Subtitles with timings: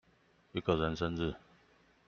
[0.53, 1.35] 一個人生日